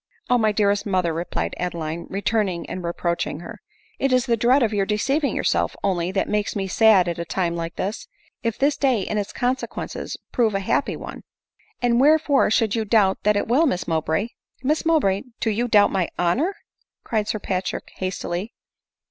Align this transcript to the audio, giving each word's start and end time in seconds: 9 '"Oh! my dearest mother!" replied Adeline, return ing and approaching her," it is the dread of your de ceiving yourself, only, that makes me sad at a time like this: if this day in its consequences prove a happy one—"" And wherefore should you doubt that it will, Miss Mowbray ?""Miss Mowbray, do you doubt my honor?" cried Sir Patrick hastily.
9 0.31 0.35
'"Oh! 0.35 0.37
my 0.39 0.51
dearest 0.51 0.83
mother!" 0.87 1.13
replied 1.13 1.53
Adeline, 1.59 2.07
return 2.09 2.49
ing 2.49 2.67
and 2.67 2.83
approaching 2.83 3.41
her," 3.41 3.61
it 3.99 4.11
is 4.11 4.25
the 4.25 4.35
dread 4.35 4.63
of 4.63 4.73
your 4.73 4.83
de 4.87 4.95
ceiving 4.97 5.35
yourself, 5.35 5.75
only, 5.83 6.11
that 6.11 6.27
makes 6.27 6.55
me 6.55 6.67
sad 6.67 7.07
at 7.07 7.19
a 7.19 7.23
time 7.23 7.55
like 7.55 7.75
this: 7.75 8.07
if 8.41 8.57
this 8.57 8.77
day 8.77 9.01
in 9.03 9.19
its 9.19 9.31
consequences 9.31 10.17
prove 10.31 10.55
a 10.55 10.59
happy 10.59 10.95
one—"" 10.95 11.21
And 11.83 12.01
wherefore 12.01 12.49
should 12.49 12.73
you 12.73 12.83
doubt 12.83 13.19
that 13.21 13.37
it 13.37 13.47
will, 13.47 13.67
Miss 13.67 13.87
Mowbray 13.87 14.29
?""Miss 14.63 14.87
Mowbray, 14.87 15.21
do 15.39 15.51
you 15.51 15.67
doubt 15.67 15.91
my 15.91 16.09
honor?" 16.17 16.55
cried 17.03 17.27
Sir 17.27 17.37
Patrick 17.37 17.91
hastily. 17.97 18.53